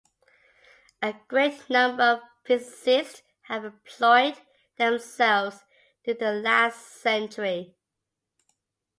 [1.03, 4.35] A great number of physicists have employed
[4.77, 5.63] themselves
[6.03, 7.75] during the last century